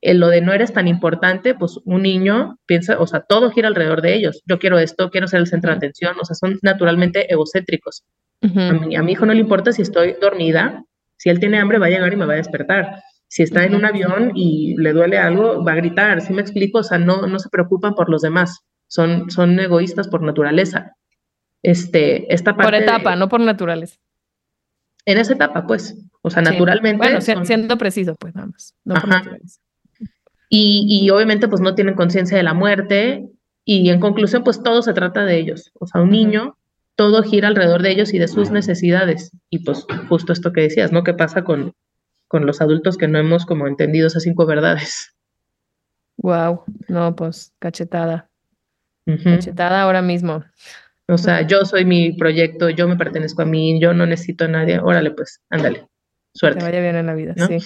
[0.00, 3.68] En lo de no eres tan importante, pues un niño piensa, o sea, todo gira
[3.68, 4.42] alrededor de ellos.
[4.46, 8.02] Yo quiero esto, quiero ser el centro de atención, o sea, son naturalmente egocéntricos.
[8.42, 10.82] a, mi, a mi hijo no le importa si estoy dormida,
[11.16, 13.00] si él tiene hambre va a llegar y me va a despertar.
[13.28, 16.20] Si está en un avión y le duele algo, va a gritar.
[16.20, 16.80] ¿Sí me explico?
[16.80, 18.58] O sea, no, no se preocupan por los demás.
[18.88, 20.96] Son, son egoístas por naturaleza
[21.62, 22.72] este, esta parte.
[22.72, 24.00] Por etapa, no por naturales.
[25.04, 25.96] En esa etapa, pues.
[26.22, 26.98] O sea, naturalmente.
[26.98, 28.74] Bueno, siendo preciso, pues nada más.
[28.84, 29.40] No por.
[30.48, 33.28] Y, y, obviamente, pues no tienen conciencia de la muerte.
[33.64, 35.70] Y en conclusión, pues todo se trata de ellos.
[35.78, 36.56] O sea, un niño,
[36.96, 39.30] todo gira alrededor de ellos y de sus necesidades.
[39.48, 41.04] Y pues justo esto que decías, ¿no?
[41.04, 41.74] ¿Qué pasa con,
[42.26, 45.14] con los adultos que no hemos como entendido esas cinco verdades?
[46.16, 48.28] Wow, no, pues cachetada.
[49.24, 50.44] Cachetada ahora mismo.
[51.10, 54.48] O sea, yo soy mi proyecto, yo me pertenezco a mí, yo no necesito a
[54.48, 54.78] nadie.
[54.78, 55.86] Órale, pues, ándale.
[56.32, 56.60] Suerte.
[56.60, 57.58] Que vaya bien en la vida, sí.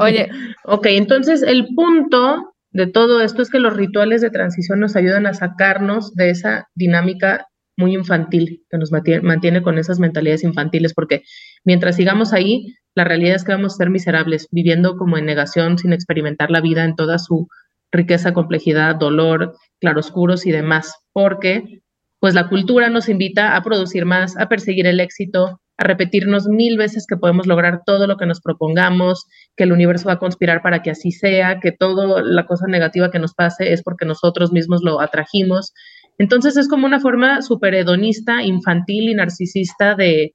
[0.00, 0.28] Oye.
[0.64, 5.26] ok, entonces el punto de todo esto es que los rituales de transición nos ayudan
[5.26, 7.46] a sacarnos de esa dinámica
[7.76, 11.22] muy infantil que nos mantiene, con esas mentalidades infantiles, porque
[11.64, 15.78] mientras sigamos ahí, la realidad es que vamos a ser miserables, viviendo como en negación,
[15.78, 17.46] sin experimentar la vida en toda su
[17.92, 21.80] riqueza, complejidad, dolor, claroscuros y demás, porque
[22.20, 26.76] pues la cultura nos invita a producir más, a perseguir el éxito, a repetirnos mil
[26.76, 29.26] veces que podemos lograr todo lo que nos propongamos,
[29.56, 33.12] que el universo va a conspirar para que así sea, que toda la cosa negativa
[33.12, 35.72] que nos pase es porque nosotros mismos lo atrajimos.
[36.18, 40.34] Entonces es como una forma súper hedonista, infantil y narcisista de,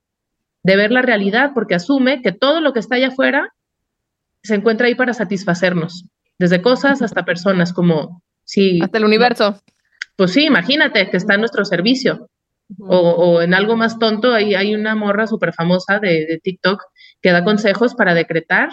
[0.63, 3.49] ver la realidad, porque asume que todo lo que está allá afuera
[4.43, 6.05] se encuentra ahí para satisfacernos,
[6.39, 8.81] desde cosas hasta personas, como si...
[8.81, 9.61] Hasta el universo.
[10.15, 12.30] Pues sí, imagínate que está en nuestro servicio.
[12.80, 16.82] O, en algo más tonto, hay, hay una morra súper famosa de, de, TikTok
[17.21, 18.69] que da consejos para decretar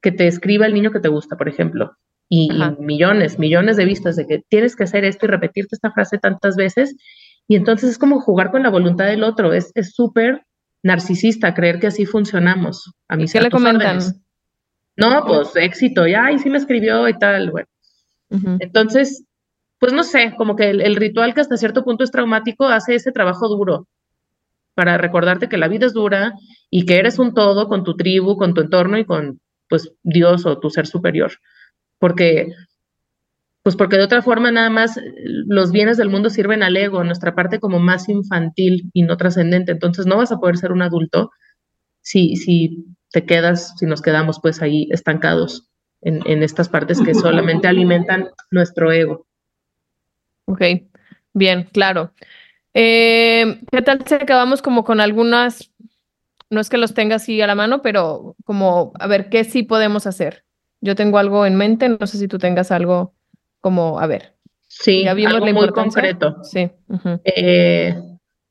[0.00, 1.92] que te escriba el niño que te gusta, por ejemplo.
[2.28, 2.48] Y,
[2.80, 6.56] millones, millones de vistas de que tienes que hacer esto y repetirte esta frase tantas
[6.56, 6.96] veces.
[7.46, 9.52] Y entonces es como jugar con la voluntad del otro.
[9.52, 10.44] Es súper
[10.82, 12.92] narcisista creer que así funcionamos.
[13.08, 13.98] A mis ¿Qué le comentan?
[14.96, 17.68] No, pues éxito, ya, y sí me escribió y tal, bueno.
[18.60, 19.24] Entonces,
[19.84, 23.12] pues no sé, como que el, ritual que hasta cierto punto es traumático hace ese
[23.12, 23.86] trabajo duro
[24.72, 26.32] para recordarte que la vida es dura
[26.70, 30.46] y que eres un todo con tu tribu, con tu entorno y con pues Dios
[30.46, 31.32] o tu ser superior.
[31.98, 32.48] Porque
[33.62, 37.34] pues porque de otra forma nada más los bienes del mundo sirven al ego, nuestra
[37.34, 39.72] parte como más infantil y no trascendente.
[39.72, 41.30] Entonces no vas a poder ser un adulto
[42.00, 45.68] si, si te quedas, si nos quedamos pues ahí estancados
[46.00, 49.26] en, en estas partes que solamente alimentan nuestro ego.
[50.46, 50.62] Ok,
[51.32, 52.12] bien, claro.
[52.74, 55.72] Eh, ¿Qué tal si acabamos como con algunas,
[56.50, 59.62] no es que los tenga así a la mano, pero como, a ver, ¿qué sí
[59.62, 60.44] podemos hacer?
[60.80, 63.14] Yo tengo algo en mente, no sé si tú tengas algo
[63.60, 64.34] como, a ver.
[64.66, 66.42] Sí, algo muy concreto.
[66.42, 66.68] Sí.
[67.24, 67.94] Eh,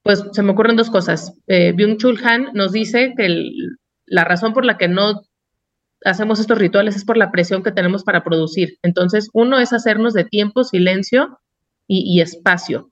[0.02, 1.38] pues se me ocurren dos cosas.
[1.48, 3.52] Eh, Byung-Chul Han nos dice que
[4.06, 5.22] la razón por la que no
[6.06, 8.78] hacemos estos rituales es por la presión que tenemos para producir.
[8.84, 11.40] Entonces, uno es hacernos de tiempo, silencio
[11.88, 12.90] y, espacio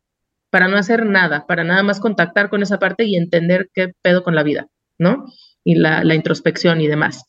[0.50, 4.24] para no hacer nada, para nada más contactar con esa parte y entender qué pedo
[4.24, 5.26] con la vida, ¿no?
[5.64, 7.24] Y la, introspección y demás.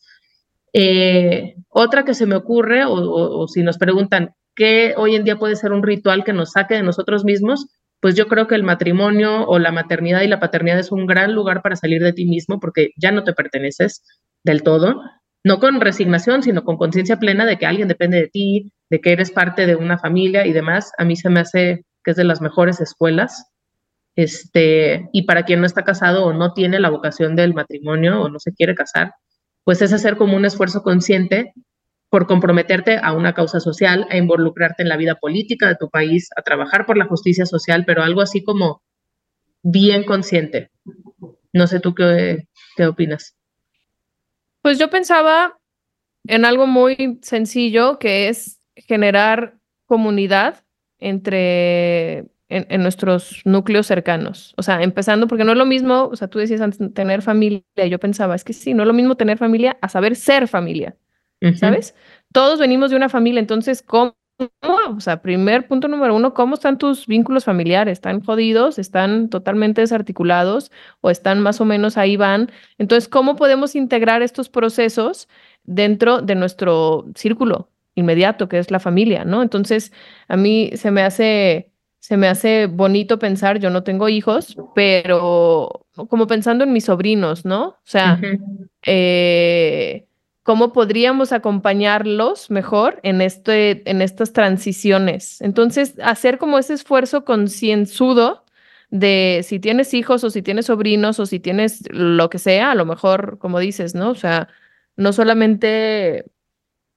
[0.72, 5.57] Eh, otra que se me ocurre, o, si nos preguntan qué hoy en día puede
[5.57, 7.68] ser un ritual que nos saque de nosotros mismos,
[8.01, 11.33] pues yo creo que el matrimonio o la maternidad y la paternidad es un gran
[11.33, 14.03] lugar para salir de ti mismo porque ya no te perteneces
[14.42, 15.01] del todo,
[15.44, 19.11] no con resignación, sino con conciencia plena de que alguien depende de ti, de que
[19.11, 22.24] eres parte de una familia y demás, a mí se me hace que es de
[22.24, 23.50] las mejores escuelas.
[24.16, 28.28] Este, y para quien no está casado o no tiene la vocación del matrimonio o
[28.28, 29.14] no se quiere casar,
[29.64, 31.55] pues es hacer como un esfuerzo consciente
[32.11, 36.28] por comprometerte a una causa social, a involucrarte en la vida política de tu país,
[36.37, 38.83] a trabajar por la justicia social, pero algo así como
[39.62, 40.70] bien consciente.
[41.55, 43.38] No sé tú qué, qué opinas.
[44.61, 45.59] Pues yo pensaba
[46.26, 50.64] en algo muy sencillo que es generar comunidad
[50.99, 54.55] entre en, nuestros núcleos cercanos.
[54.57, 57.62] O sea, empezando, porque no es lo mismo, o sea, tú decías antes tener familia,
[57.88, 60.97] yo pensaba, es que sí, no es lo mismo tener familia a saber ser familia,
[61.57, 61.95] ¿sabes?
[62.33, 64.14] Todos venimos de una familia, entonces, ¿cómo?
[64.97, 67.92] O sea, primer punto número uno, ¿cómo están tus vínculos familiares?
[67.92, 68.79] ¿Están jodidos?
[68.79, 70.73] ¿Están totalmente desarticulados?
[71.01, 72.51] ¿O están más o menos ahí van?
[72.79, 75.29] Entonces, ¿cómo podemos integrar estos procesos
[75.64, 79.42] dentro de nuestro círculo inmediato, que es la familia, ¿no?
[79.42, 79.92] Entonces,
[80.28, 85.87] a mí se me hace, se me hace bonito pensar, yo no tengo hijos, pero
[86.09, 87.68] como pensando en mis sobrinos, ¿no?
[87.68, 88.20] O sea,
[88.87, 90.07] eh,
[90.42, 95.40] ¿cómo podríamos acompañarlos mejor en, este, en estas transiciones?
[95.42, 98.44] Entonces, hacer como ese esfuerzo concienzudo
[98.90, 102.74] de si tienes hijos o si tienes sobrinos o si tienes lo que sea, a
[102.74, 104.11] lo mejor, como dices, ¿no?
[104.11, 104.48] O sea,
[104.96, 106.26] no solamente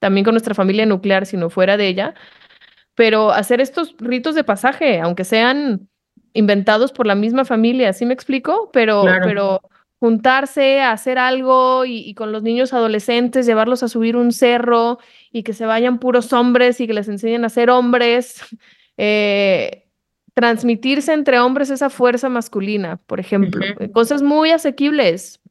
[0.05, 2.13] también con nuestra familia nuclear, sino fuera de ella,
[2.93, 5.89] pero hacer estos ritos de pasaje, aunque sean
[6.33, 8.69] inventados por la misma familia, ¿sí me explico?
[8.71, 9.61] Pero, pero
[9.99, 14.99] juntarse a hacer algo y, con los niños adolescentes, llevarlos a subir un cerro
[15.31, 18.43] y que se vayan puros hombres y que les enseñen a ser hombres,
[18.97, 19.87] eh,
[20.35, 25.41] transmitirse entre hombres esa fuerza masculina, por ejemplo, cosas muy asequibles,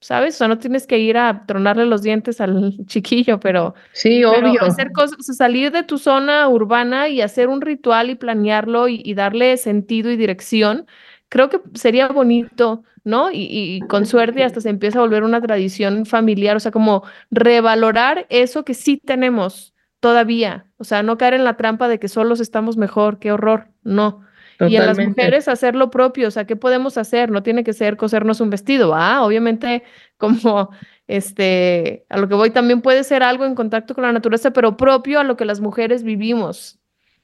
[0.00, 0.34] ¿sabes?
[0.34, 3.74] O sea, no tienes que ir a tronarle los dientes al chiquillo, pero...
[3.92, 4.62] Sí, obvio.
[4.62, 9.56] hacer cosas, salir de tu zona urbana y hacer un ritual y planearlo y, darle
[9.56, 10.86] sentido y dirección,
[11.28, 13.30] creo que sería bonito, ¿no?
[13.30, 17.04] Y, y, con suerte hasta se empieza a volver una tradición familiar, o sea, como
[17.30, 22.08] revalorar eso que sí tenemos todavía, o sea, no caer en la trampa de que
[22.08, 24.22] solos estamos mejor, qué horror, no.
[24.68, 27.30] Y a las mujeres hacer lo propio, o sea, ¿qué podemos hacer?
[27.30, 29.82] No tiene que ser cosernos un vestido, ah, obviamente
[30.16, 30.70] como
[31.06, 34.76] este, a lo que voy también puede ser algo en contacto con la naturaleza, pero
[34.76, 36.78] propio a lo que las mujeres vivimos.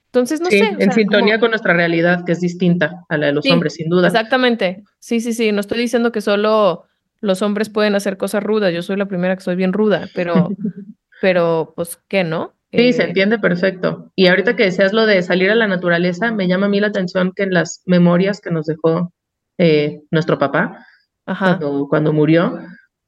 [0.07, 0.75] Entonces, no sé.
[0.79, 4.07] En sintonía con nuestra realidad, que es distinta a la de los hombres, sin duda.
[4.09, 4.83] Exactamente.
[4.99, 5.53] Sí, sí, sí.
[5.53, 6.85] No estoy diciendo que solo
[7.21, 8.73] los hombres pueden hacer cosas rudas.
[8.73, 10.49] Yo soy la primera que soy bien ruda, pero,
[11.21, 12.56] pero, pues, ¿qué no?
[12.77, 14.11] Sí, se eh, entiende perfecto.
[14.15, 16.89] Y ahorita que decías lo de salir a la naturaleza, me llama a mí la
[16.89, 19.13] atención que en las memorias que nos dejó
[19.59, 20.87] eh, nuestro papá,
[21.25, 22.59] Cuando, cuando murió,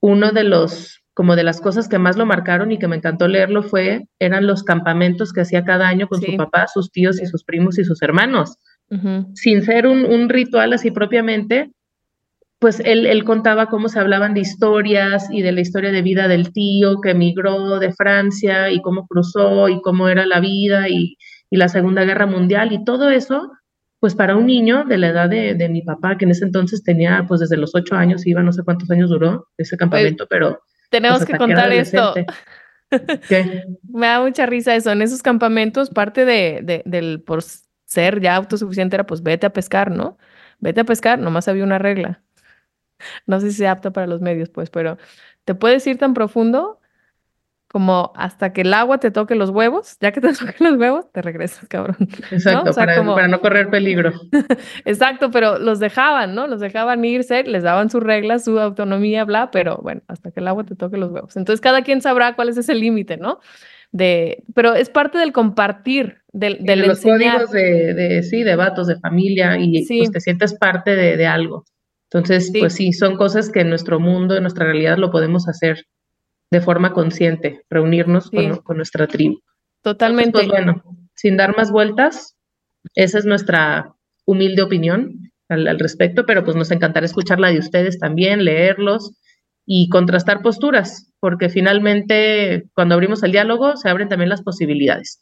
[0.01, 3.27] uno de los como de las cosas que más lo marcaron y que me encantó
[3.27, 7.27] leerlo fue, eran los campamentos que hacía cada año con su papá, sus tíos y
[7.27, 8.57] sus primos y sus hermanos.
[9.35, 11.73] Sin ser un, ritual así propiamente,
[12.59, 16.27] pues él, él, contaba cómo se hablaban de historias y de la historia de vida
[16.27, 21.17] del tío que emigró de Francia y cómo cruzó y cómo era la vida y,
[21.51, 23.53] y la Segunda Guerra Mundial y todo eso,
[24.01, 26.83] pues para un niño de la edad de, de, mi papá, que en ese entonces
[26.83, 30.61] tenía, pues desde los ocho años iba, no sé cuántos años duró ese campamento, pero
[30.91, 32.15] tenemos que contar esto.
[33.93, 34.91] Me da mucha risa eso.
[34.91, 37.43] En esos campamentos, parte de, del por
[37.85, 40.19] ser ya autosuficiente era pues vete a pescar, ¿no?
[40.59, 42.23] Vete a pescar, nomás había una regla.
[43.27, 44.99] No sé si sea apta para los medios, pues, pero
[45.45, 46.81] te puedes ir tan profundo
[47.69, 51.13] como hasta que el agua te toque los huevos, ya que te toquen los huevos,
[51.13, 51.97] te regresas, cabrón.
[52.31, 54.13] Exacto, para, no correr peligro.
[54.85, 56.47] Exacto, pero los dejaban, ¿no?
[56.47, 60.49] Los dejaban irse, les daban sus reglas, su autonomía, bla, pero bueno, hasta que el
[60.49, 61.37] agua te toque los huevos.
[61.37, 63.41] Entonces cada quien sabrá cuál es ese límite, ¿no?
[63.91, 68.55] De, pero es parte del compartir, del, del de los códigos de, de, sí, de
[68.55, 71.65] vatos, de familia, y pues te sientes parte de, de algo.
[72.11, 75.85] Entonces, pues sí, son cosas que en nuestro mundo, en nuestra realidad lo podemos hacer
[76.51, 79.41] de forma consciente, reunirnos con, nuestra tribu.
[79.83, 80.33] Totalmente.
[80.33, 80.83] pues bueno,
[81.15, 82.37] sin dar más vueltas,
[82.95, 83.93] esa es nuestra
[84.25, 89.13] humilde opinión al, respecto, pero pues nos encantará escuchar la de ustedes también, leerlos
[89.67, 95.21] y contrastar posturas, porque finalmente cuando abrimos el diálogo se abren también las posibilidades.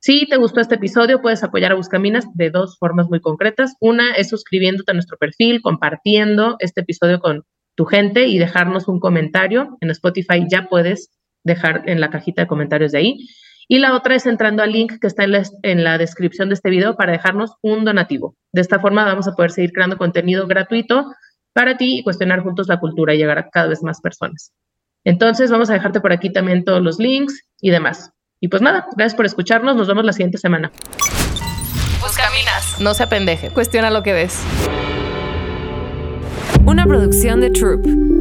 [0.00, 3.74] Si te gustó este episodio, puedes apoyar a Buscaminas de dos formas muy concretas.
[3.80, 7.44] Una es suscribiéndote a nuestro perfil, compartiendo este episodio con
[7.74, 9.76] tu gente y dejarnos un comentario.
[9.80, 11.10] En Spotify ya puedes
[11.42, 13.18] dejar en la cajita de comentarios de ahí.
[13.66, 16.96] Y la otra es entrando al link que está en la, descripción de este video
[16.96, 18.36] para dejarnos un donativo.
[18.52, 21.12] De esta forma vamos a poder seguir creando contenido gratuito
[21.52, 24.52] para ti y cuestionar juntos la cultura y llegar a cada vez más personas.
[25.04, 28.12] Entonces vamos a dejarte por aquí también todos los links y demás.
[28.40, 29.76] Y pues nada, gracias por escucharnos.
[29.76, 30.70] Nos vemos la siguiente semana.
[32.00, 33.50] Pues caminas, no se apendeje.
[33.50, 34.44] Cuestiona lo que ves
[36.68, 38.17] una producción de Troop.